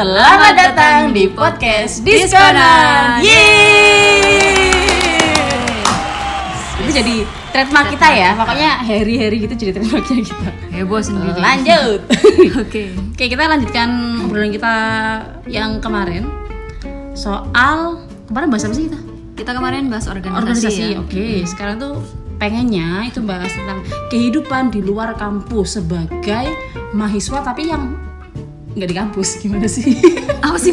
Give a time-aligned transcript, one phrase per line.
[0.00, 3.20] Selamat datang di podcast Diskonan.
[3.20, 4.32] Yeay!
[6.80, 8.32] Itu jadi trademark kita ya.
[8.32, 10.50] Pokoknya Harry-Harry gitu jadi trademarknya kita.
[10.72, 11.36] Heboh sendiri.
[11.36, 12.00] Lanjut.
[12.64, 12.96] Oke.
[12.96, 13.88] Oke, kita lanjutkan
[14.24, 14.74] obrolan kita
[15.52, 16.24] yang kemarin
[17.12, 18.96] soal kemarin bahas apa sih kita?
[19.36, 20.80] Kita kemarin bahas organisasi, Organisasi.
[20.80, 20.98] ya.
[21.04, 22.00] Oke, sekarang tuh
[22.40, 26.48] pengennya itu bahas tentang kehidupan di luar kampus sebagai
[26.96, 28.08] mahasiswa tapi yang
[28.74, 29.98] nggak di kampus gimana sih?
[30.46, 30.72] Apa sih?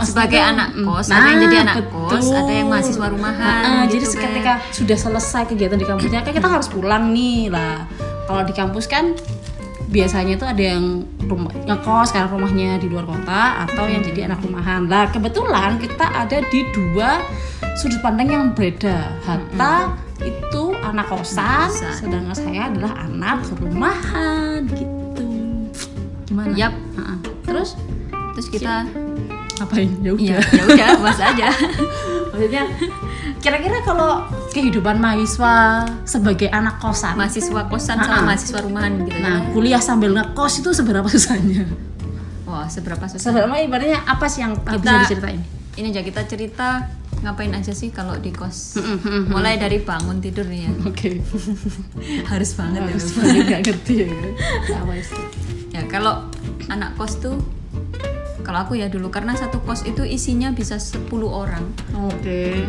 [0.00, 2.08] Sebagai anak kos, ada yang jadi anak betul.
[2.08, 3.62] kos, ada yang mahasiswa rumahan.
[3.62, 4.22] Nah, gitu, jadi Beb.
[4.24, 7.84] ketika sudah selesai kegiatan di kampusnya, kan kita harus pulang nih lah.
[8.24, 9.12] Kalau di kampus kan
[9.90, 14.40] biasanya tuh ada yang rumah ngekos karena rumahnya di luar kota atau yang jadi anak
[14.40, 14.86] rumahan.
[14.86, 17.20] Lah kebetulan kita ada di dua
[17.76, 19.20] sudut pandang yang berbeda.
[19.26, 21.92] Hatta itu anak kosan, kosan.
[21.96, 24.99] sedangkan saya adalah anak rumahan gitu.
[26.30, 26.54] Gimana?
[26.54, 26.72] Yap.
[26.94, 27.14] Ha-ha.
[27.42, 27.74] Terus
[28.30, 28.86] Terus kita
[29.58, 29.90] ngapain?
[30.00, 30.40] Ya ya udah.
[30.40, 31.48] ya udah bahas aja.
[32.30, 32.62] Maksudnya
[33.36, 38.06] kira-kira kalau kehidupan mahasiswa sebagai anak kosan, mahasiswa kosan Ah, ah.
[38.08, 39.50] sama mahasiswa rumahan gitu nah ya.
[39.50, 41.66] kuliah sambil ngekos itu seberapa susahnya?
[42.46, 43.28] Wah, seberapa susah.
[43.28, 45.42] Seberapa ibaratnya apa sih yang bisa Kita- diceritain?
[45.72, 46.68] Ini aja kita cerita
[47.20, 48.78] ngapain aja sih kalau di kos.
[49.26, 50.70] Mulai dari bangun tidur nih ya.
[50.82, 51.20] Oke,
[52.30, 52.88] Harus banget ya.
[52.88, 53.16] harus Beb.
[53.18, 54.08] banget nggak ngerti ya.
[54.80, 55.20] Apa sih?
[55.70, 56.26] Ya kalau
[56.66, 57.38] anak kos tuh
[58.40, 61.62] kalau aku ya dulu karena satu kos itu isinya bisa 10 orang
[62.02, 62.66] Oke,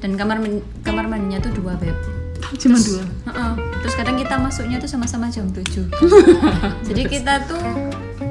[0.00, 1.94] dan kamar men- kamar mandinya tuh dua beb.
[2.62, 3.04] cuma dua.
[3.28, 3.52] Heeh.
[3.80, 5.62] Terus kadang kita masuknya tuh sama-sama jam 7
[6.88, 7.62] Jadi kita tuh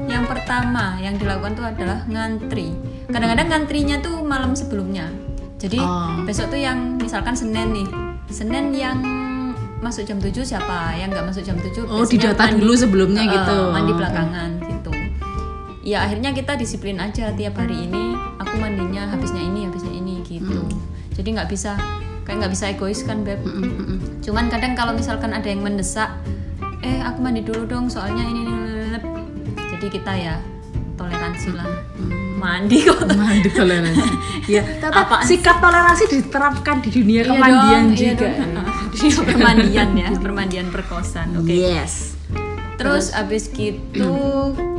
[0.04, 2.76] yang pertama yang dilakukan tuh adalah ngantri.
[3.08, 5.08] Kadang-kadang ngantrinya tuh malam sebelumnya.
[5.56, 6.20] Jadi Oh.
[6.22, 7.88] besok tuh yang misalkan Senin nih.
[8.28, 8.98] Senin yang
[9.82, 10.94] masuk jam 7 siapa?
[10.94, 13.58] Yang nggak masuk jam 7 Oh, didata dulu sebelumnya Heeh, gitu.
[13.68, 14.90] Mandi belakangan gitu.
[15.82, 20.62] Ya akhirnya kita disiplin aja tiap hari ini aku mandinya habisnya ini habisnya ini gitu.
[20.62, 20.78] Hmm.
[21.12, 21.74] Jadi nggak bisa
[22.22, 23.42] kayak nggak bisa egois kan beb.
[23.42, 23.98] Mm-mm, mm-mm.
[24.22, 26.14] Cuman kadang kalau misalkan ada yang mendesak,
[26.80, 29.10] eh aku mandi dulu dong soalnya ini, ini, ini, ini."
[29.74, 30.38] Jadi kita ya
[30.94, 31.66] toleransi lah.
[32.38, 33.02] Mandi kok.
[33.18, 34.10] Mandi toleransi.
[34.46, 38.28] Ya, Apaan sikap toleransi diterapkan di dunia Iya kemandian dong, iya juga.
[38.30, 38.51] dong.
[39.02, 41.34] Di permandian ya, permandian perkosan.
[41.36, 41.50] Oke.
[41.52, 42.14] Yes.
[42.78, 44.14] Terus abis gitu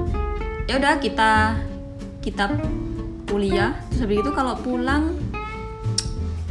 [0.67, 1.59] ya udah kita
[2.19, 2.47] kita
[3.27, 5.11] kuliah terus habis itu kalau pulang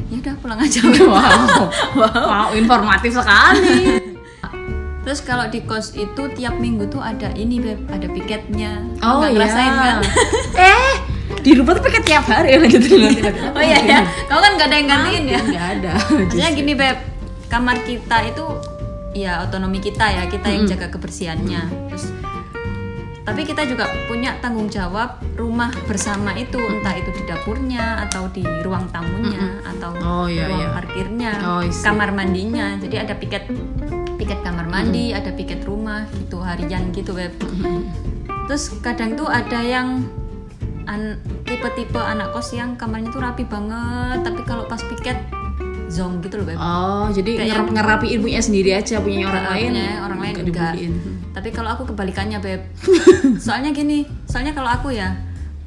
[0.09, 1.73] ya udah pulang aja Wow.
[1.97, 3.97] wow, informatif sekali.
[5.01, 9.29] terus kalau di kos itu tiap minggu tuh ada ini beb ada piketnya Oh Nggak
[9.29, 9.35] iya.
[9.35, 9.97] ngerasain kan
[10.55, 10.93] eh,
[11.41, 13.01] di rumah tuh pakai tiap hari gitu
[13.51, 15.93] oh iya ya kamu kan gak ada yang gantiin ya Enggak ada.
[16.13, 16.97] maksudnya gini beb
[17.53, 18.45] kamar kita itu
[19.13, 21.63] ya otonomi kita ya kita yang jaga kebersihannya.
[21.93, 22.09] Terus
[23.23, 28.43] tapi kita juga punya tanggung jawab rumah bersama itu entah itu di dapurnya atau di
[28.67, 30.69] ruang tamunya atau Oh, iya, ruang iya.
[30.75, 32.75] parkirnya Oh, kamar mandinya.
[32.81, 33.47] Jadi ada piket
[34.19, 37.37] piket kamar mandi ada piket rumah gitu harian gitu beb.
[38.49, 40.03] Terus kadang tuh ada yang
[40.89, 45.15] an- tipe-tipe anak kos yang kamarnya tuh rapi banget tapi kalau pas piket
[45.93, 49.53] zong gitu loh beb Oh, jadi Kayak ngerap, ngerapiin punya sendiri aja, punya orang Punya
[49.53, 49.73] lain.
[50.01, 50.73] orang lain nggak enggak.
[50.73, 50.93] dibuliin.
[51.31, 52.61] Tapi kalau aku kebalikannya beb.
[53.45, 55.13] soalnya gini, soalnya kalau aku ya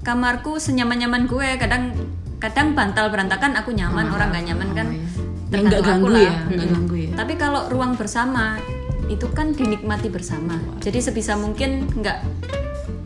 [0.01, 1.93] kamarku senyaman-nyaman gue kadang
[2.35, 4.87] kadang bantal berantakan aku nyaman orang nggak nyaman kan.
[4.89, 5.05] iya.
[5.45, 6.21] tergantung Nggak ganggu aku lah.
[6.51, 7.09] ya, ganggu ya.
[7.13, 8.57] Tapi kalau ruang bersama
[9.05, 10.57] itu kan dinikmati bersama.
[10.79, 12.17] Jadi sebisa mungkin nggak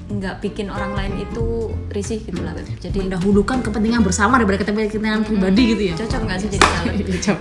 [0.09, 2.65] nggak bikin orang lain itu risih gitu lah beb.
[2.81, 5.95] Jadi Mendahulukan kepentingan bersama daripada kepentingan pribadi gitu ya.
[6.01, 6.93] cocok nggak sih jadi calon?
[7.13, 7.37] Cocok.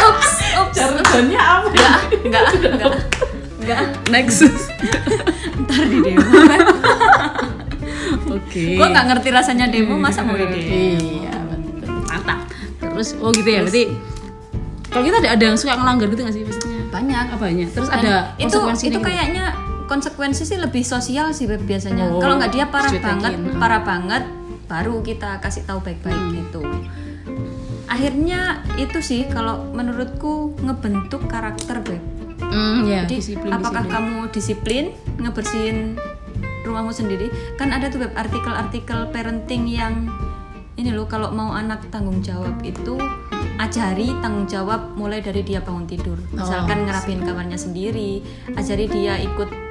[0.00, 0.74] Ups, ups.
[0.76, 1.68] Jargonnya apa?
[1.72, 2.44] Enggak, enggak,
[2.76, 2.92] enggak.
[3.60, 3.80] Enggak.
[4.12, 4.38] Next.
[5.64, 6.28] Ntar di demo.
[8.30, 8.78] Oke.
[8.78, 11.98] gue nggak ngerti rasanya demo masa mau di demo Iya, betul.
[12.04, 12.38] Mantap.
[12.78, 13.84] Terus oh gitu ya, berarti
[14.90, 16.82] kalau kita ada, ada yang suka ngelanggar gitu nggak sih maksudnya?
[16.90, 17.68] banyak Apa banyak?
[17.70, 18.98] Terus ada itu itu gitu?
[18.98, 19.54] kayaknya
[19.90, 22.14] konsekuensi sih lebih sosial sih Beb, biasanya.
[22.14, 23.58] Oh, kalau nggak dia parah banget Hmm.
[23.58, 24.22] parah banget
[24.70, 26.62] baru kita kasih tahu baik-baik gitu.
[27.90, 31.98] Akhirnya itu sih kalau menurutku ngebentuk karakter Beb.
[32.40, 33.98] Hmm, ya, jadi disiplin, apakah disiplin.
[33.98, 34.84] kamu disiplin
[35.18, 35.78] ngebersihin
[36.62, 37.26] rumahmu sendiri?
[37.58, 40.06] Kan ada tuh Beb artikel-artikel parenting yang
[40.78, 42.96] ini loh kalau mau anak tanggung jawab itu
[43.60, 46.16] ajari tanggung jawab mulai dari dia bangun tidur.
[46.32, 48.22] Misalkan ngerapiin kamarnya sendiri
[48.54, 49.69] ajari dia ikut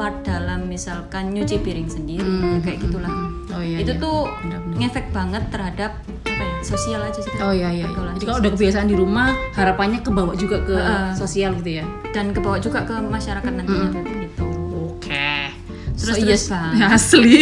[0.00, 3.12] part dalam misalkan nyuci piring sendiri ya kayak gitulah.
[3.50, 3.84] Oh iya.
[3.84, 4.00] itu iya.
[4.00, 4.76] tuh Benar-benar.
[4.80, 5.92] ngefek banget terhadap
[6.24, 7.84] apa ya sosial aja sih Oh iya iya.
[7.84, 11.12] pergaulan Jadi kalau udah kebiasaan di rumah, harapannya kebawa juga ke Heeh.
[11.12, 11.84] sosial gitu ya.
[12.10, 13.90] dan kebawa juga ke masyarakat nantinya.
[13.92, 14.44] Beb, gitu.
[14.88, 15.52] Oke.
[15.92, 17.36] terus So, terus yes, bang asli.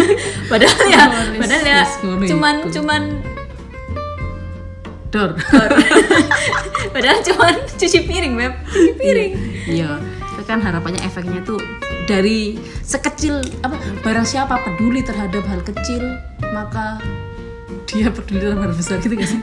[0.52, 1.80] Padahal ya Nulis, padahal ya
[2.28, 3.02] cuman cuman
[5.12, 5.30] dor.
[6.90, 8.52] Padahal cuman cuci piring beb.
[8.66, 9.32] Cuci piring.
[9.66, 9.90] Iya.
[10.28, 11.60] Itu kan harapannya efeknya tuh
[12.04, 16.02] dari sekecil apa barang siapa peduli terhadap hal kecil
[16.50, 16.98] maka
[17.86, 19.36] dia peduli terhadap hal besar gitu gak sih?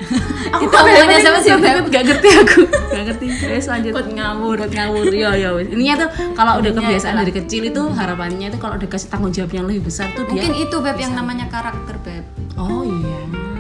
[0.50, 1.86] aku Itu omongannya siapa sih, Beb?
[1.88, 4.56] Gak ngerti aku Gak ngerti Terus lanjut Buat ngawur.
[4.58, 5.70] Buat ngawur iya wes.
[5.70, 9.54] Ininya tuh kalau udah kebiasaan dari kecil itu harapannya itu kalau udah kasih tanggung jawab
[9.54, 12.26] yang lebih besar tuh dia mungkin itu beb yang namanya karakter beb
[12.58, 13.20] Oh iya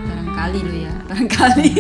[0.10, 1.72] barangkali lo ya barangkali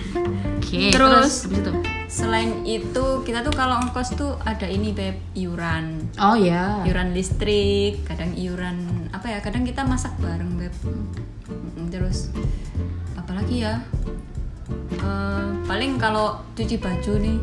[0.60, 1.48] Oke Terus?
[1.48, 1.72] habis itu
[2.12, 6.12] selain itu kita tuh kalau ngekos tuh ada ini beb iuran.
[6.20, 6.84] Oh iya.
[6.84, 10.74] Iuran listrik kadang iuran apa ya kadang kita masak bareng beb.
[11.88, 12.28] Terus
[13.16, 13.80] apalagi ya
[14.92, 17.36] Eh, paling kalau cuci baju nih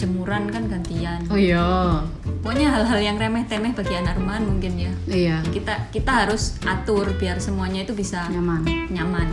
[0.00, 1.20] jemuran kan gantian.
[1.28, 2.00] Oh iya.
[2.40, 4.92] Pokoknya hal-hal yang remeh temeh bagi anak rumahan mungkin ya.
[5.04, 5.36] Iya.
[5.44, 8.64] Kita kita harus atur biar semuanya itu bisa Nyaman.
[8.88, 9.28] nyaman.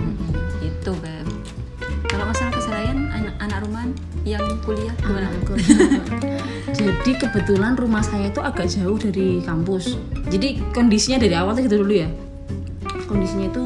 [0.60, 1.17] Itu beb
[4.28, 5.58] yang kuliah gimana Betul.
[6.76, 9.96] Jadi kebetulan rumah saya itu agak jauh dari kampus.
[10.28, 12.10] Jadi kondisinya dari awal gitu dulu ya.
[13.08, 13.66] Kondisinya itu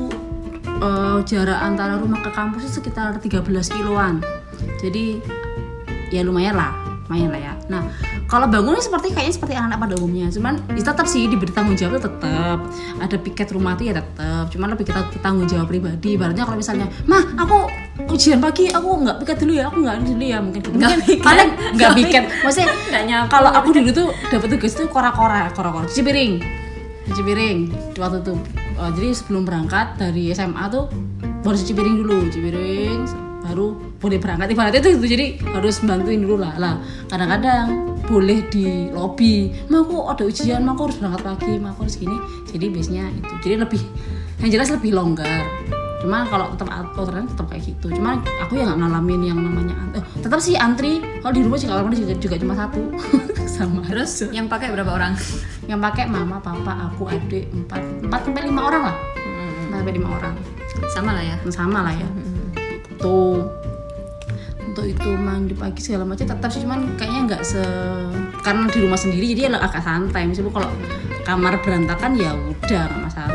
[0.67, 3.41] eh, jarak antara rumah ke kampus itu sekitar 13
[3.73, 4.21] kiloan.
[4.77, 5.17] Jadi
[6.13, 6.71] ya lumayan lah,
[7.09, 7.53] lumayan lah ya.
[7.67, 7.81] Nah
[8.31, 11.99] kalau bangunnya seperti kayaknya seperti anak-anak pada umumnya, cuman ya tetap sih diberi tanggung jawab
[11.99, 12.63] tetap.
[13.01, 16.15] Ada piket rumah tuh ya tetap, cuman lebih kita tanggung jawab pribadi.
[16.15, 17.67] Ibaratnya kalau misalnya, mah aku
[18.11, 20.69] ujian pagi aku nggak piket dulu ya, aku nggak dulu ya mungkin gitu.
[20.75, 20.91] Nggak
[21.23, 26.03] paling nggak piket, maksudnya Nggak kalau aku dulu tuh dapat tugas tuh kora-kora, kora-kora, cuci
[26.03, 26.33] piring,
[27.09, 27.57] cuci piring.
[27.97, 28.35] Waktu itu.
[28.81, 30.89] Oh, jadi sebelum berangkat dari SMA tuh
[31.45, 32.99] baru cuci piring dulu, cuci piring,
[33.45, 33.67] baru
[34.01, 34.47] boleh berangkat.
[34.53, 36.53] Ibaratnya itu, itu jadi harus bantuin dulu lah.
[36.57, 36.75] Lah
[37.09, 41.87] kadang-kadang boleh di lobby, mah aku ada ujian, mah aku harus berangkat pagi, mah aku
[41.87, 42.17] harus gini.
[42.49, 43.81] Jadi biasanya itu, jadi lebih
[44.41, 45.45] yang jelas lebih longgar
[46.01, 47.93] cuman kalau tetap aturan tetap kayak gitu.
[47.93, 50.97] Cuman aku ya nggak ngalamin yang namanya ant- eh, tetap sih antri.
[51.21, 52.81] Kalau di rumah juga kamar juga, juga cuma satu.
[53.55, 55.13] Sama terus yang pakai berapa orang?
[55.69, 57.81] Yang pakai mama papa aku adik empat.
[58.01, 58.95] Empat sampai lima orang lah.
[59.69, 60.33] Empat sampai lima orang.
[60.89, 61.35] Sama lah ya?
[61.53, 62.07] Sama lah ya.
[62.97, 63.45] Itu
[64.71, 66.65] untuk itu mandi pagi segala macam tetap sih.
[66.65, 67.61] Cuman kayaknya nggak se
[68.41, 70.25] karena di rumah sendiri jadi agak santai.
[70.25, 70.71] Meskipun kalau
[71.21, 73.30] kamar berantakan ya udah nggak masalah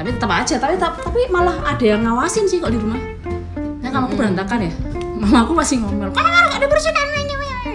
[0.00, 2.96] tapi tetap aja tapi tapi malah ada yang ngawasin sih kalau di rumah.
[3.84, 4.72] Nah kamarku berantakan ya.
[5.20, 7.06] Mama aku masih ngomel kamu nggak ada bersihkan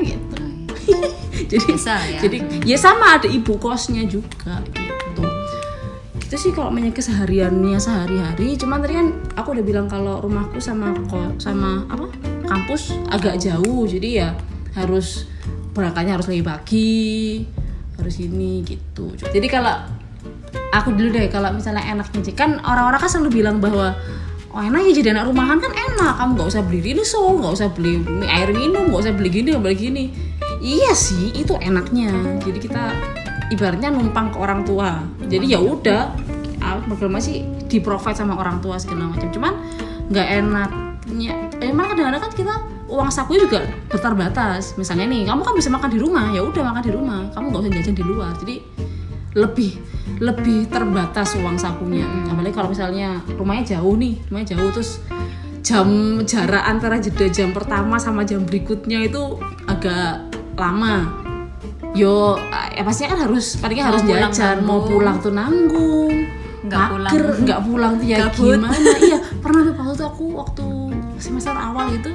[0.02, 0.42] gitu.
[1.54, 2.20] Jadi Bisa ya.
[2.26, 5.24] jadi ya sama ada ibu kosnya juga gitu.
[6.18, 8.58] Itu sih kalau punya kesehariannya sehari-hari.
[8.58, 9.08] Cuman tadi kan
[9.38, 10.98] aku udah bilang kalau rumahku sama
[11.38, 12.10] sama apa
[12.50, 13.86] kampus agak jauh.
[13.86, 14.34] Jadi ya
[14.74, 15.30] harus
[15.78, 17.46] berangkatnya harus lebih pagi
[17.96, 19.14] harus ini gitu.
[19.14, 19.86] Jadi kalau
[20.76, 23.96] aku dulu deh kalau misalnya enaknya sih kan orang-orang kan selalu bilang bahwa
[24.56, 26.14] oh enak ya jadi anak rumahan kan enak.
[26.16, 29.64] Kamu nggak usah beli rinso nggak usah beli air minum nggak usah beli gini nggak
[29.64, 30.04] beli gini.
[30.64, 32.40] Iya sih itu enaknya.
[32.42, 32.92] Jadi kita
[33.52, 35.04] ibaratnya numpang ke orang tua.
[35.28, 36.02] Jadi ya udah
[36.64, 39.28] ah, bagaimana sih di provide sama orang tua segala macam.
[39.30, 39.54] Cuman
[40.08, 42.56] nggak enaknya emang kadang-kadang kan kita
[42.86, 46.84] uang saku juga terbatas misalnya nih kamu kan bisa makan di rumah ya udah makan
[46.84, 47.20] di rumah.
[47.36, 48.32] Kamu nggak usah jajan di luar.
[48.40, 48.56] Jadi
[49.36, 49.76] lebih
[50.20, 52.08] lebih terbatas uang sakunya.
[52.30, 55.04] Apalagi kalau misalnya rumahnya jauh nih rumahnya jauh terus
[55.66, 61.26] jam jarak antara jeda jam pertama sama jam berikutnya itu agak lama.
[61.96, 62.36] Yo
[62.76, 66.28] ya pastinya kan harus palingnya harus pulang jajan mau pulang tuh nanggung.
[66.66, 67.14] Nggak pulang.
[67.46, 68.58] nggak pulang tuh ya Gabut.
[68.58, 68.70] gimana?
[69.06, 70.66] Iya pernah tuh waktu aku waktu
[71.22, 72.10] semester awal itu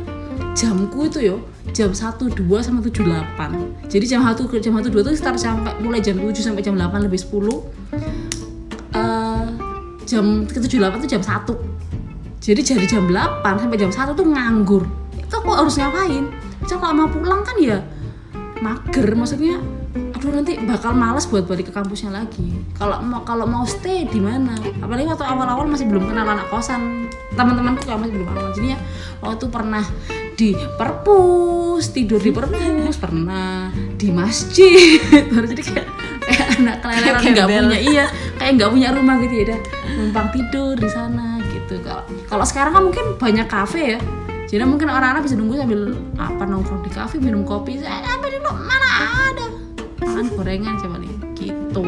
[0.58, 1.36] jamku itu yo
[1.70, 5.38] jam 1 2 sama 7 8 jadi jam 1 ke jam 1 2 tuh start
[5.38, 7.30] sampai mulai jam 7 sampai jam 8 lebih 10
[8.98, 9.46] eh
[10.06, 11.80] jam ke 7 8 tuh jam 1
[12.40, 14.88] jadi dari jam 8 sampai jam 1 tuh nganggur.
[15.12, 16.24] Itu aku harus ngapain?
[16.64, 17.84] Misal kalau mau pulang kan ya
[18.60, 19.56] mager maksudnya
[20.12, 22.48] aduh nanti bakal males buat balik ke kampusnya lagi.
[22.80, 24.56] Kalau mau kalau mau stay di mana?
[24.80, 27.12] Apalagi waktu awal-awal masih belum kenal anak kosan.
[27.36, 28.78] Teman-temanku masih belum awal jadinya
[29.20, 29.84] waktu pernah
[30.40, 33.68] di perpus tidur di perpus pernah
[34.00, 34.96] di masjid.
[35.28, 35.86] Baru jadi kayak
[36.24, 37.78] kayak anak keleleran Kayak nggak punya.
[37.84, 38.04] Iya
[38.40, 39.60] kayak nggak punya rumah gitu ya udah
[40.00, 41.74] numpang tidur di sana gitu.
[41.84, 44.00] Kalau kalau sekarang kan mungkin banyak kafe ya.
[44.48, 47.78] Jadi mungkin orang-orang bisa nunggu sambil apa nongkrong di kafe minum kopi?
[47.78, 48.50] Eh, apa dulu?
[48.64, 48.88] Mana
[49.30, 49.46] ada?
[50.00, 51.84] Makan gorengan coba nih gitu.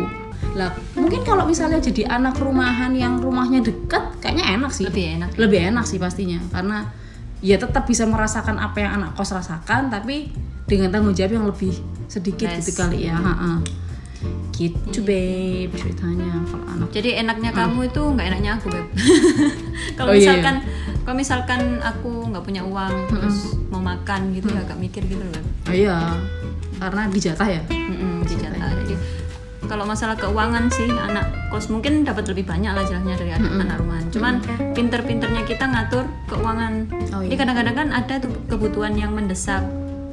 [0.53, 4.85] Lah mungkin kalau misalnya jadi anak rumahan yang rumahnya deket kayaknya enak sih.
[4.85, 6.39] Lebih enak lebih enak sih pastinya.
[6.53, 7.01] Karena
[7.43, 10.31] ya tetap bisa merasakan apa yang anak kos rasakan tapi
[10.65, 11.75] dengan tanggung jawab yang lebih
[12.07, 12.65] sedikit Less.
[12.65, 13.19] gitu kali ya.
[13.19, 13.61] Ha-ha.
[14.55, 16.89] gitu babe ceritanya kalau anak.
[16.95, 18.87] Jadi enaknya kamu itu nggak enaknya aku beb.
[19.99, 20.55] kalau Oh, iya, misalkan
[21.03, 25.35] kalau misalkan aku nggak punya uang terus mau makan gitu ya agak mikir gitu loh
[25.35, 25.47] beb.
[25.67, 25.99] oh, iya.
[26.79, 27.63] Karena dijatah ya?
[27.67, 28.71] Mm-mm, dijatah.
[28.87, 28.95] Jadi
[29.73, 33.76] kalau masalah keuangan sih anak kos mungkin dapat lebih banyak lah jelasnya dari anak, anak
[33.79, 34.05] rumahan.
[34.07, 34.35] Cuman
[34.71, 36.93] pinter-pinternya kita ngatur keuangan.
[37.11, 39.64] Oh, Jadi kadang-kadang kan ada tuh kebutuhan yang mendesak.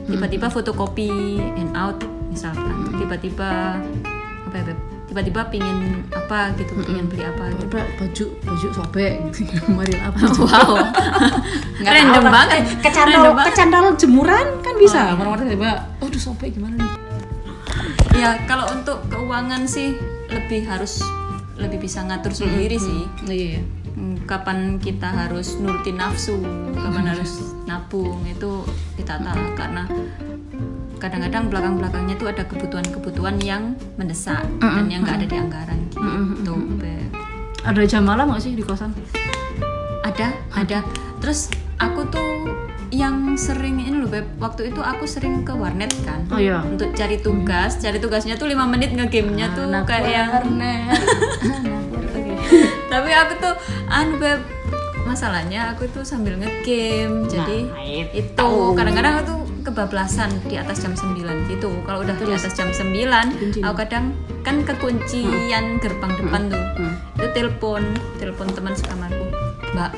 [0.06, 1.12] Tiba-tiba fotokopi
[1.54, 2.88] and out misalkan.
[2.96, 3.84] Tiba-tiba
[4.46, 4.64] apa ya?
[5.06, 7.66] Tiba-tiba pingin apa gitu, pingin beli apa gitu.
[7.68, 10.72] Baju baju sobek gitu mari apa Wow.
[11.82, 12.60] Nggak Random banget.
[12.80, 13.48] kecantol banget.
[13.52, 15.52] kecantol jemuran kan bisa Oh, iya.
[15.52, 17.09] tiba aduh sobek gimana nih
[18.20, 19.96] Ya kalau untuk keuangan sih
[20.28, 21.00] lebih harus
[21.56, 23.08] lebih bisa ngatur sendiri sih.
[23.32, 23.64] iya
[24.00, 26.40] Hmm, kapan kita harus nurutin nafsu,
[26.72, 28.64] kapan harus nabung itu
[28.96, 29.50] ditata lah.
[29.60, 29.84] karena
[31.04, 36.56] kadang-kadang belakang-belakangnya itu ada kebutuhan-kebutuhan yang mendesak dan yang nggak ada di anggaran gitu.
[36.80, 37.12] Beb.
[37.68, 38.96] ada jam malam nggak sih di kosan
[40.00, 40.80] Ada, ada.
[41.20, 42.49] Terus aku tuh
[42.90, 46.26] yang sering ini loh beb, waktu itu aku sering ke warnet kan.
[46.34, 46.66] oh iya.
[46.66, 50.30] Untuk cari tugas, cari tugasnya tuh lima menit ngegamenya tuh kayak yang
[52.92, 53.56] tapi aku tuh
[53.90, 54.42] anu beb.
[55.06, 57.26] Masalahnya aku tuh sambil ngegame.
[57.26, 57.66] Jadi
[58.14, 61.70] itu kadang-kadang aku tuh kebablasan di atas jam 9 gitu.
[61.82, 64.14] Kalau udah di atas jam 9 aku kadang
[64.46, 66.62] kan kekuncian gerbang depan tuh.
[67.18, 67.82] Itu telepon
[68.22, 69.26] telepon teman sekamarku
[69.74, 69.92] mbak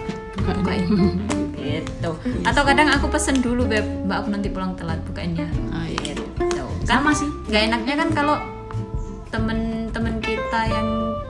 [0.46, 0.84] bukain
[1.72, 2.12] gitu.
[2.44, 3.86] Atau kadang aku pesen dulu beb.
[4.08, 6.12] Mbak aku nanti pulang telat bukainnya oh, iya.
[6.12, 6.24] gitu.
[6.84, 7.30] Kan sama sih.
[7.48, 8.36] Nggak enaknya kan kalau
[9.32, 10.88] temen-temen kita yang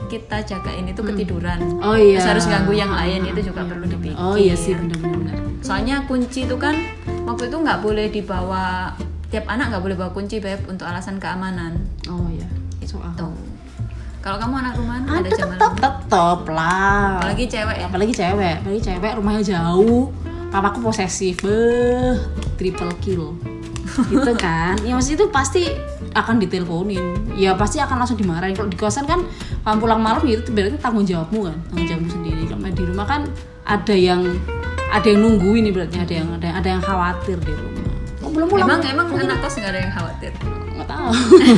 [0.10, 1.60] kita jagain itu ketiduran.
[1.80, 2.20] Oh iya.
[2.20, 4.18] Terus harus ganggu yang lain itu juga perlu dipikir.
[4.18, 5.38] Oh iya sih benar-benar.
[5.62, 6.76] Soalnya kunci itu kan
[7.24, 8.92] waktu itu nggak boleh dibawa
[9.32, 11.80] tiap anak nggak boleh bawa kunci beb untuk alasan keamanan.
[12.10, 12.50] Oh iya.
[12.84, 13.16] Soal.
[13.16, 13.32] Tuh
[14.22, 17.18] kalau kamu anak rumahan ada ada jam tetap tetap lah.
[17.18, 17.76] Apalagi cewek.
[17.80, 20.14] Ya apalagi cewek apalagi cewek rumahnya jauh
[20.52, 21.42] papaku posesif.
[21.42, 22.20] Beh
[22.60, 23.34] triple kill.
[24.12, 24.76] Gitu kan?
[24.84, 25.64] Ya maksudnya itu pasti
[26.12, 27.32] akan diteleponin.
[27.40, 28.54] Ya pasti akan langsung dimarahin.
[28.54, 29.24] Kalau di kosan kan
[29.64, 31.58] kamu pulang malam ya itu berarti tanggung jawabmu kan?
[31.72, 32.42] Tanggung jawabmu sendiri.
[32.52, 33.22] Kalau di rumah kan
[33.64, 34.22] ada yang
[34.92, 35.96] ada yang nungguin nih berarti.
[36.04, 37.84] Ada yang ada, ada yang khawatir di rumah.
[38.22, 38.68] Kok belum pulang?
[38.68, 40.32] Emang emang anak kos nggak ada yang khawatir?
[40.76, 41.10] Nggak tahu.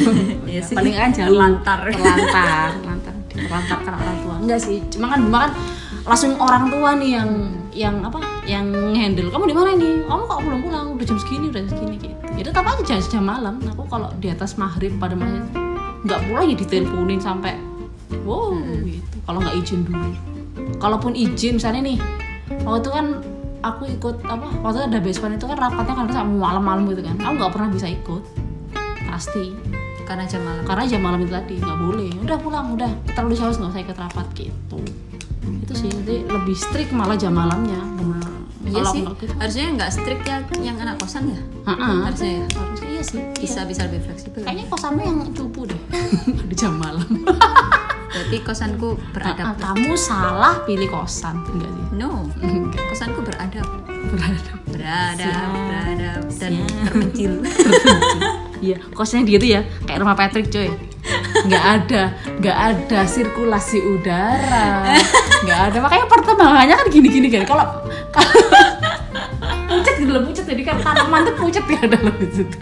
[0.54, 0.76] Iya sih.
[0.78, 1.34] paling kan jauh.
[1.34, 1.80] Terlantar.
[1.90, 3.14] terlantar terlantar.
[3.34, 4.36] Terlantar karena orang tua.
[4.38, 4.78] Enggak sih.
[4.94, 5.52] Cuma kan rumah kan
[6.04, 7.30] langsung orang tua nih yang
[7.74, 9.92] yang apa yang handle kamu di mana ini?
[10.04, 12.16] Kamu kok belum pulang udah jam segini udah jam segini gitu.
[12.36, 13.56] Ya tetap aja jam jam malam.
[13.72, 15.40] Aku kalau di atas maghrib pada masa
[16.04, 17.56] nggak pulang ya diteleponin sampai
[18.28, 18.52] wow
[18.84, 19.18] gitu.
[19.24, 20.12] Kalau nggak izin dulu.
[20.78, 21.98] Kalaupun izin misalnya nih
[22.68, 23.06] waktu itu kan
[23.64, 27.16] aku ikut apa waktu itu ada basement itu kan rapatnya kan sampai malam-malam gitu kan.
[27.24, 28.24] Aku nggak pernah bisa ikut.
[29.08, 29.56] Pasti.
[30.04, 30.68] Karena jam malam.
[30.68, 32.12] Karena jam malam itu tadi nggak boleh.
[32.20, 32.92] Udah pulang udah.
[33.16, 34.80] Terlalu jauh nggak usah ikut rapat gitu.
[35.64, 37.80] Itu sih jadi lebih strict malah jam malamnya.
[37.96, 38.33] Benar
[38.74, 39.03] iya Kalau sih.
[39.06, 41.39] gitu harusnya nggak strict ya yang anak kosan ya?
[41.63, 42.10] Ha-ha.
[42.10, 42.46] harusnya ya?
[42.50, 43.22] Harusnya iya sih.
[43.38, 44.42] Bisa bisa lebih fleksibel.
[44.42, 45.80] Kayaknya kosanmu yang cupu deh.
[46.50, 47.06] Di jam malam.
[48.13, 49.46] Berarti kosanku beradab.
[49.46, 51.38] Ah, kamu salah pilih kosan.
[51.50, 51.86] Enggak sih?
[51.94, 52.25] No.
[52.42, 52.82] Enggak.
[52.89, 53.68] kosanku beradab.
[54.10, 54.58] Beradab.
[54.70, 56.22] Beradab beradab.
[56.34, 56.70] Dan Siap.
[56.89, 57.32] terpencil.
[58.63, 60.72] Iya kosnya gitu ya kayak rumah Patrick coy
[61.44, 62.02] nggak ada
[62.40, 64.98] nggak ada sirkulasi udara.
[65.44, 65.78] Nggak ada.
[65.84, 67.66] Makanya pertambangannya kan gini-gini kan kalau
[69.68, 72.58] pucet gitu loh pucet jadi kan tanaman tuh pucet ya dalam situ.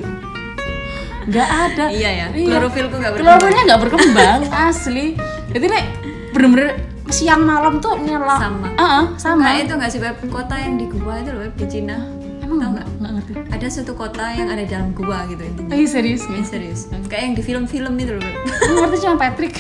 [1.30, 1.86] Nggak ada.
[1.94, 3.38] Iya ya klorofilku nggak berkembang.
[3.38, 5.06] Klorofilnya nggak berkembang asli.
[5.52, 5.84] Jadi nek
[6.32, 6.70] bener-bener
[7.12, 8.68] siang malam tuh nyala Sama.
[8.80, 9.44] Ah, ah, sama.
[9.44, 12.21] Nah itu nggak sih web kota yang di gua itu loh di Cina
[12.52, 15.88] emang Tahu nggak nggak ngerti ada satu kota yang ada dalam gua gitu intinya Ih,
[15.88, 18.24] serius nggak serius kayak yang di film-film itu loh.
[18.68, 19.56] Aku ngerti cuma Patrick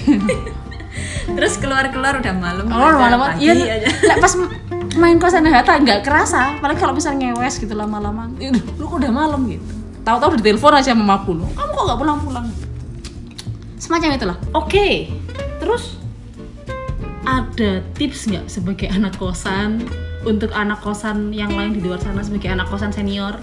[1.40, 3.56] terus keluar-keluar udah malam Oh, malam iya.
[3.56, 4.34] aja Lah, pas
[5.00, 6.60] main kosan Hatta nggak kerasa.
[6.60, 9.64] Paling kalau misalnya ngewes gitu lama-lama, "Ih, lu kok udah malam gitu.
[10.04, 11.46] Tahu-tahu udah telepon aja sama mamaku lu.
[11.56, 12.46] Kamu kok nggak pulang-pulang?
[13.80, 14.38] Semacam itulah.
[14.52, 15.08] Oke.
[15.64, 15.96] Terus
[17.24, 19.86] ada tips nggak sebagai anak kosan
[20.24, 23.36] untuk anak kosan yang lain di luar sana sebagai anak kosan senior?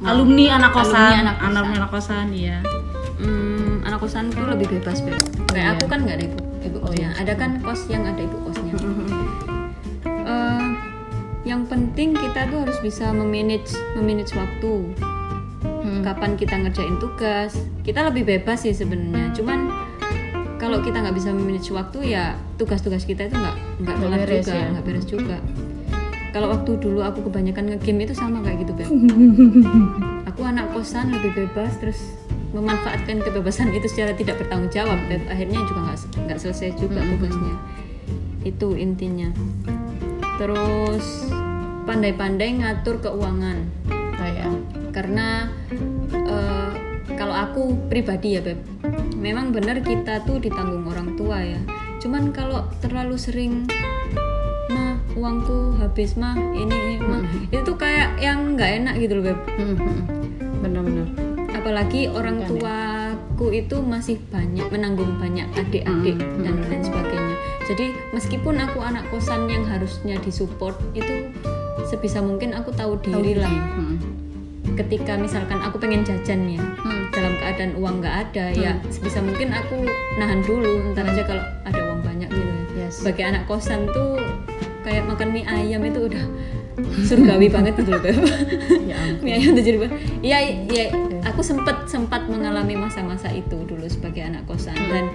[0.00, 1.50] Alumni anak kosan, Alumni anak kosan.
[1.52, 2.58] alumni anak kosan, iya.
[3.16, 5.18] Hmm, anak kosan tuh lebih bebas Beb.
[5.46, 5.70] kayak Iya.
[5.74, 8.72] aku kan nggak ada ibu ibu kosnya ada kan kos yang ada ibu kosnya
[10.22, 10.66] Eh,
[11.44, 14.94] yang penting kita tuh harus bisa memanage memanage waktu
[15.80, 16.00] Hmm.
[16.00, 19.68] kapan kita ngerjain tugas kita lebih bebas sih sebenarnya cuman
[20.56, 24.54] kalau kita nggak bisa memanage waktu ya tugas-tugas kita itu nggak nggak kelar beres juga
[24.54, 24.66] ya.
[24.70, 25.36] nggak beres juga
[26.30, 28.90] kalau waktu dulu aku kebanyakan ngegame itu sama kayak gitu Beb.
[30.30, 31.98] Aku anak kosan lebih bebas terus
[32.54, 37.54] memanfaatkan kebebasan itu secara tidak bertanggung jawab dan akhirnya juga nggak nggak selesai juga tugasnya.
[38.46, 39.34] Itu intinya.
[40.38, 41.28] Terus
[41.84, 43.58] pandai-pandai ngatur keuangan.
[44.20, 44.52] Oh, ya.
[44.92, 45.48] karena
[46.12, 46.70] eh,
[47.16, 48.60] kalau aku pribadi ya beb
[49.16, 51.60] memang benar kita tuh ditanggung orang tua ya.
[52.00, 53.68] Cuman kalau terlalu sering
[55.14, 57.22] uangku habis mah ini, ini mah.
[57.50, 59.38] Itu tuh kayak yang nggak enak gitu loh beb.
[59.56, 60.00] Hmm, hmm.
[60.60, 61.08] benar-benar.
[61.50, 67.36] Apalagi orang tuaku itu masih banyak menanggung banyak adik-adik Hmm, dan lain sebagainya.
[67.66, 71.30] Jadi meskipun aku anak kosan yang harusnya disupport itu
[71.86, 73.50] sebisa mungkin aku tahu diri lah.
[73.50, 73.96] Hmm.
[74.70, 77.12] ketika misalkan aku pengen jajan ya Hmm.
[77.12, 79.84] dalam keadaan uang nggak ada ya sebisa mungkin aku
[80.16, 80.94] nahan dulu.
[80.96, 82.88] Ntar aja kalau ada uang banyak gitu ya.
[82.88, 83.02] Yes.
[83.02, 84.16] sebagai anak kosan tuh
[84.90, 86.24] kayak makan mie ayam itu udah
[87.06, 88.02] surgawi banget gitu loh.
[88.02, 88.18] Beb.
[88.90, 89.78] ya mie ayam tuh jadi
[90.26, 90.90] iya iya.
[91.30, 94.74] Aku sempat sempat mengalami masa-masa itu dulu sebagai anak kosan.
[94.74, 95.14] Dan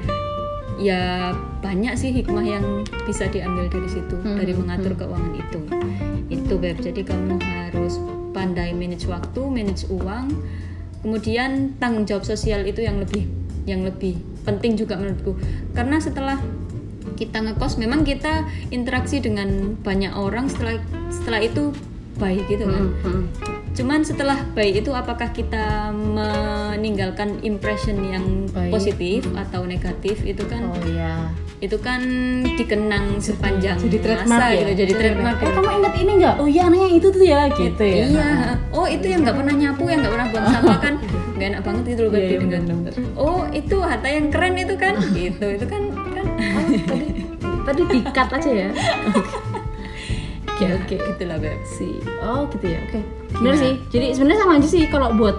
[0.79, 2.65] ya banyak sih hikmah yang
[3.03, 5.59] bisa diambil dari situ dari mengatur keuangan itu.
[6.31, 6.79] Itu beb.
[6.79, 7.99] Jadi kamu harus
[8.31, 10.31] pandai manage waktu manage uang.
[11.03, 13.27] Kemudian tanggung jawab sosial itu yang lebih
[13.67, 14.15] yang lebih
[14.47, 15.35] penting juga menurutku.
[15.73, 16.37] Karena setelah
[17.13, 21.69] kita ngekos memang kita interaksi dengan banyak orang setelah setelah itu
[22.15, 23.25] baik gitu kan Hmm.
[23.75, 28.71] Cuman setelah baik itu apakah kita meninggalkan impression yang Baik.
[28.71, 31.27] positif atau negatif itu kan oh ya
[31.59, 31.99] itu kan
[32.55, 35.55] dikenang sepanjang jadi trademark masa ya gitu jadi trademark oh gitu.
[35.55, 38.27] kamu ingat ini nggak oh iya anaknya itu tuh ya gitu ya Iya,
[38.71, 40.93] oh itu yang nggak pernah nyapu, yang nggak pernah buang sampah kan,
[41.35, 42.59] nggak enak banget gitu loh Iya, iya, didengar.
[42.63, 42.93] benar-benar.
[43.15, 46.04] Oh itu harta yang keren itu kan, gitu, itu kan kan.
[46.25, 47.07] Oh, tadi.
[47.65, 48.69] Tadi dikat aja ya?
[50.55, 50.95] Oke oke.
[50.95, 51.59] Itulah beb.
[51.67, 52.79] sih oh gitu ya.
[52.87, 53.01] Oke.
[53.41, 53.73] Benar sih.
[53.91, 55.35] Jadi sebenarnya sama aja sih kalau buat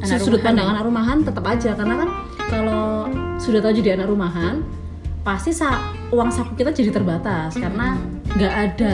[0.00, 0.72] Anak sudut rumahan pandang ya?
[0.72, 1.70] anak rumahan tetap aja.
[1.76, 2.08] Karena kan
[2.48, 2.86] kalau
[3.40, 4.64] sudah tahu jadi anak rumahan
[5.20, 7.56] pasti sa uang saku kita jadi terbatas.
[7.56, 7.96] Karena
[8.36, 8.92] nggak ada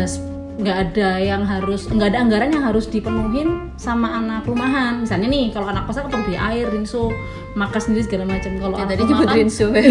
[0.57, 5.05] nggak ada yang harus nggak ada anggaran yang harus dipenuhin sama anak rumahan.
[5.05, 7.13] Misalnya nih kalau anak kosan kan perlu beli air rinso
[7.53, 8.57] makan sendiri segala macam.
[8.57, 9.85] Kalau Ya, tadi nyebut kan- Rinso, Beb.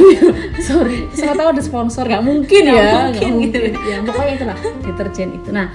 [0.66, 1.06] sorry.
[1.14, 3.82] Saya tahu ada sponsor nggak mungkin ya mungkin nggak gitu.
[3.86, 5.50] ya pokoknya itulah deterjen itu.
[5.54, 5.68] Nah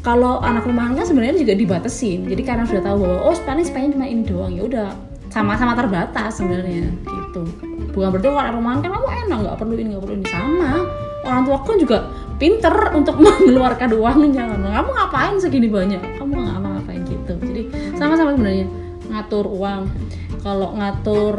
[0.00, 2.24] kalau anak rumahan kan sebenarnya juga dibatasin.
[2.24, 4.88] Jadi karena sudah tahu bahwa oh paling spendnya cuma ini doang ya udah
[5.28, 7.44] sama-sama terbatas sebenarnya gitu.
[7.92, 10.70] Bukan berarti kalau anak rumahan kan kamu enak nggak perlu ini nggak perlu ini sama.
[11.20, 11.98] Orang tua kan juga
[12.38, 14.58] pinter untuk mengeluarkan uang jangan.
[14.62, 16.00] Kamu ngapain segini banyak?
[16.16, 17.32] Kamu nggak ngapa-ngapain gitu.
[17.42, 17.62] Jadi
[17.98, 18.66] sama-sama sebenarnya
[19.10, 19.82] ngatur uang.
[20.38, 21.34] Kalau ngatur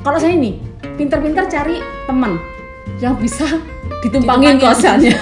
[0.00, 0.62] kalau saya ini
[0.94, 2.38] pinter-pinter cari teman
[3.02, 3.44] yang bisa
[4.06, 4.62] ditumpangin Ditumpangin.
[4.62, 5.16] kosannya.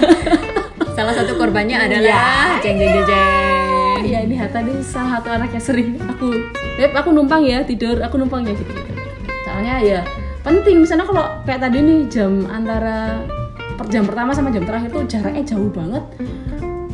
[0.96, 3.06] Salah satu korbannya adalah jeng jeng jeng.
[3.08, 4.00] Jeng.
[4.04, 6.28] Iya ini Hatta ini salah satu anak yang sering aku
[6.76, 8.92] Beb aku numpang ya tidur aku numpang ya gitu, gitu.
[9.42, 10.00] Soalnya ya
[10.44, 10.84] penting.
[10.84, 13.24] Misalnya kalau kayak tadi nih jam antara
[13.86, 16.04] jam pertama sama jam terakhir tuh jaraknya jauh banget.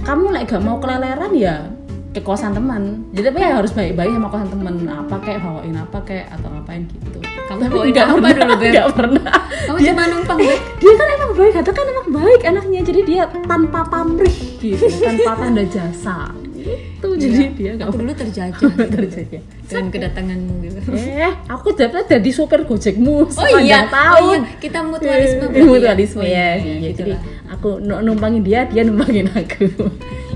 [0.01, 1.69] Kamu like gak mau keleleran ya
[2.11, 3.07] ke kosan teman.
[3.13, 4.75] Jadi apa ya harus baik-baik sama kosan teman.
[4.85, 7.19] Apa kayak bawain apa kayak atau ngapain gitu.
[7.23, 8.75] Kamu Tapi bawain nggak apa pernah- dulu, Beb?
[8.91, 9.33] pernah.
[9.67, 10.61] Kamu cuma numpang Beb.
[10.81, 12.81] dia kan emang baik Hatta kan emang baik anaknya.
[12.83, 16.17] Jadi dia tanpa pamrih gitu tanpa tanda jasa
[16.61, 20.79] itu jadi dia nggak Aku dulu terjajah terjadi dengan kedatanganmu gitu.
[20.93, 25.65] eh aku dapat jadi supir gojekmu Oh iya, tahun oh iya, kita mutualisme berarti ya?
[25.65, 26.75] mutualisme ya, iya, iya.
[26.91, 27.13] gitu jadi
[27.51, 29.67] aku nu- numpangin dia dia numpangin aku.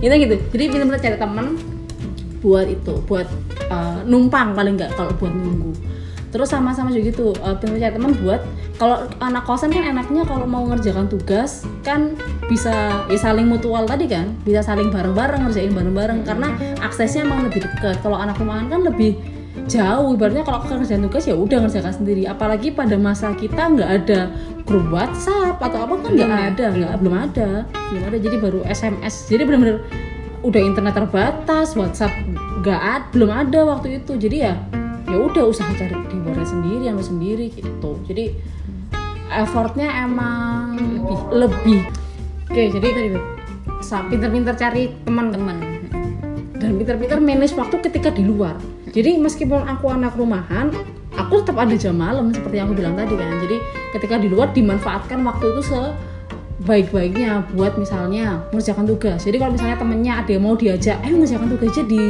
[0.02, 0.34] Itu gitu.
[0.52, 1.46] Jadi benar-benar cari teman
[2.44, 3.24] buat itu buat
[3.72, 5.72] uh, numpang paling nggak kalau buat nunggu
[6.34, 8.42] terus sama-sama juga gitu uh, benar-benar cari teman buat
[8.74, 12.18] kalau anak kosan kan enaknya kalau mau ngerjakan tugas kan
[12.50, 17.62] bisa ya saling mutual tadi kan bisa saling bareng-bareng ngerjain bareng-bareng karena aksesnya emang lebih
[17.62, 18.02] dekat.
[18.02, 19.14] Kalau anak rumahan kan lebih
[19.70, 22.26] jauh ibaratnya kalau kerjaan tugas ya udah ngerjakan sendiri.
[22.26, 24.34] Apalagi pada masa kita nggak ada
[24.66, 26.50] grup WhatsApp atau apa kan nggak Belum ya?
[26.50, 27.48] ada nggak belum ada
[27.94, 28.16] belum ada.
[28.18, 29.78] Jadi baru SMS jadi benar-benar
[30.42, 32.12] udah internet terbatas WhatsApp
[32.60, 34.18] nggak ada belum ada waktu itu.
[34.18, 34.58] Jadi ya
[35.06, 38.36] ya udah usaha cari di sendiri yang sendiri gitu jadi
[39.32, 41.80] effortnya emang lebih lebih
[42.48, 43.08] oke jadi tadi
[44.08, 45.56] pinter-pinter cari teman Teman.
[46.56, 48.56] dan pinter-pinter manage waktu ketika di luar.
[48.88, 50.72] Jadi meskipun aku anak rumahan,
[51.12, 53.36] aku tetap ada jam malam seperti yang aku bilang tadi kan.
[53.44, 53.56] Jadi
[53.92, 59.28] ketika di luar dimanfaatkan waktu itu sebaik-baiknya buat misalnya mengerjakan tugas.
[59.28, 62.02] Jadi kalau misalnya temennya ada yang mau diajak, eh mengerjakan tugasnya di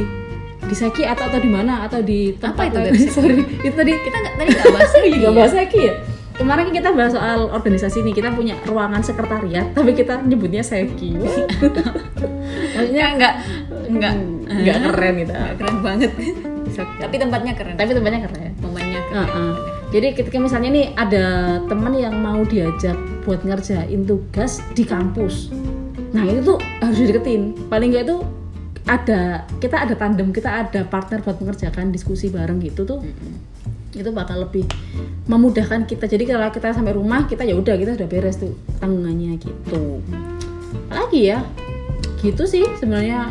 [0.64, 2.92] di Seki atau atau di mana atau di tempat itu, lain.
[2.96, 3.10] Beb?
[3.12, 5.94] Sorry, itu tadi Kita nggak tadi nggak bahas Iya, nggak bahas Seki ya.
[6.34, 11.14] Kemarin kita bahas soal organisasi nih, kita punya ruangan sekretariat, tapi kita nyebutnya Seki.
[12.74, 13.34] Maksudnya nggak
[13.94, 14.14] nggak
[14.50, 15.32] nggak keren gitu.
[15.32, 16.10] keren banget.
[16.74, 17.74] Tapi tempatnya keren.
[17.78, 18.50] Tapi tempatnya keren.
[18.58, 19.52] Momennya Heeh.
[19.94, 21.26] Jadi ketika misalnya nih ada
[21.70, 25.54] teman yang mau diajak buat ngerjain tugas di kampus,
[26.10, 27.54] nah itu tuh harus dideketin.
[27.70, 28.18] Paling nggak itu
[28.84, 33.00] ada kita ada tandem, kita ada partner buat mengerjakan diskusi bareng gitu tuh.
[33.94, 34.66] Itu bakal lebih
[35.24, 36.04] memudahkan kita.
[36.04, 40.02] Jadi kalau kita sampai rumah kita ya udah kita udah beres tuh tanggungannya gitu.
[40.90, 41.40] Apalagi ya,
[42.20, 43.30] gitu sih sebenarnya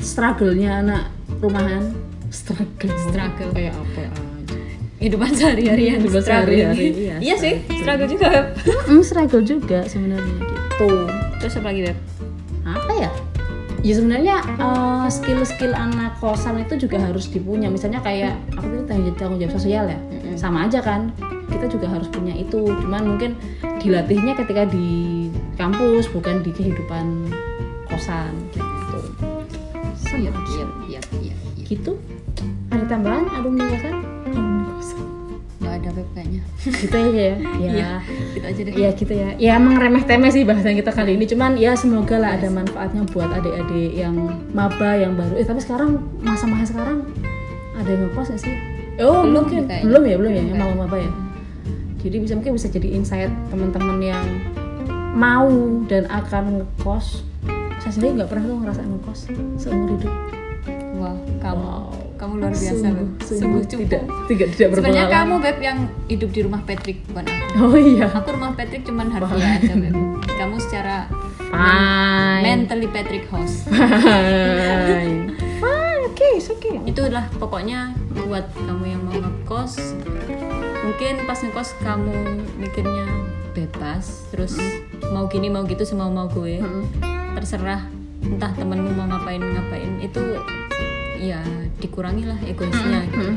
[0.00, 1.02] struggle-nya anak
[1.38, 1.92] rumahan.
[2.30, 3.50] Struggle, Struggle.
[3.50, 4.22] kayak apa aja.
[5.02, 6.62] Kehidupan sehari-hari yang Kehidupan struggling.
[6.62, 8.28] sehari-hari, iya, Iya sih, struggle juga.
[8.86, 10.88] Mm, struggle juga sebenarnya gitu.
[11.42, 11.98] Terus apa lagi, Beb?
[12.62, 13.10] Apa ya?
[13.80, 17.72] Ya sebenarnya eh, skill-skill anak kosan itu juga harus dipunya.
[17.72, 19.98] Misalnya kayak aku tadi tanggung tanggung jawab sosial ya,
[20.36, 21.12] sama aja kan.
[21.48, 22.68] Kita juga harus punya itu.
[22.84, 23.40] Cuman mungkin
[23.80, 27.32] dilatihnya ketika di kampus bukan di kehidupan
[27.88, 29.00] kosan gitu.
[29.96, 30.32] Sama Iya,
[30.88, 31.64] iya, iya, iya.
[31.64, 31.96] gitu.
[32.70, 34.09] Ada tambahan alumni kosan?
[35.90, 36.40] Beb kayaknya.
[36.60, 37.36] Gitu aja ya.
[37.60, 37.70] Ya.
[37.70, 37.90] Iya,
[38.32, 38.72] gitu aja deh.
[38.72, 39.28] Ya gitu ya.
[39.36, 41.24] Ya emang remeh temeh sih bahasan kita kali ini.
[41.24, 44.14] Cuman ya semoga lah ada manfaatnya buat adik-adik yang
[44.50, 45.34] maba yang baru.
[45.34, 47.04] Eh tapi sekarang masa-masa sekarang
[47.74, 48.54] ada yang ngekos nggak sih?
[49.00, 49.84] Oh Belum mungkin kayaknya.
[49.86, 51.10] belum ya belum ya yang mau maba ya.
[52.00, 54.24] Jadi bisa mungkin bisa jadi insight teman-teman yang
[55.12, 55.48] mau
[55.84, 57.24] dan akan ngekos.
[57.80, 59.20] Saya sendiri nggak pernah tuh ngerasain ngekos
[59.56, 60.12] seumur hidup.
[61.00, 62.09] Wah, kamu Wow.
[62.20, 63.08] Kamu luar biasa, Sungguh, Beb.
[63.24, 63.80] sungguh Sungguh cukup.
[63.88, 67.44] tidak tidak tidak Sebenarnya kamu Beb yang hidup di rumah Patrick bukan aku.
[67.64, 68.06] Oh iya.
[68.12, 69.96] Aku rumah Patrick cuman harfiah aja Beb.
[70.28, 71.08] Kamu secara
[71.48, 72.42] Fine.
[72.44, 73.64] mentally Patrick host.
[73.72, 75.32] Fine.
[75.58, 76.02] Fine.
[76.04, 76.76] Oke, it's okay.
[76.84, 79.96] Itulah pokoknya buat kamu yang mau ngekos.
[80.84, 82.12] Mungkin pas ngekos kamu
[82.60, 83.08] mikirnya
[83.50, 84.54] bebas, terus
[85.10, 86.60] mau gini mau gitu semau mau gue.
[86.60, 86.84] Mm-mm.
[87.34, 87.88] Terserah
[88.20, 90.20] entah temenmu mau ngapain ngapain itu
[91.20, 91.40] ya
[91.76, 93.28] dikurangi lah egoisnya gitu.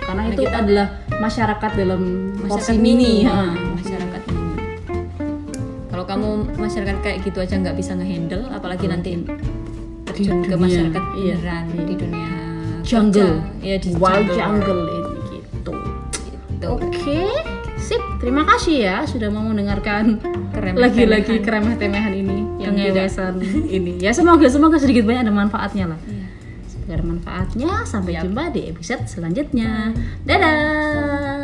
[0.00, 0.86] Karena Karena itu kita- adalah
[1.16, 2.02] masyarakat dalam
[2.38, 3.26] porsi masyarakat mini, mini.
[3.26, 3.40] ha,
[3.74, 4.54] masyarakat mini.
[5.88, 9.10] Kalau kamu masyarakat kayak gitu aja nggak bisa ngehandle, apalagi nanti
[10.04, 12.30] terjun ke masyarakat iya, beneran di dunia
[12.82, 13.38] Jungle.
[13.38, 13.64] kerja.
[13.64, 15.72] ya di Wild jungle, jungle ini gitu.
[16.26, 16.66] Gitu.
[16.66, 17.20] Oke,
[17.76, 18.02] sip.
[18.18, 20.18] Terima kasih ya sudah mau mendengarkan
[20.76, 23.34] lagi-lagi keremeh-temehan ini, Yang kengewesan
[23.70, 23.92] ini.
[23.96, 26.00] Ya semoga semoga sedikit banyak ada manfaatnya lah.
[26.90, 27.86] Ada manfaatnya.
[27.86, 29.94] Sampai jumpa di episode selanjutnya.
[30.26, 31.39] Dadah.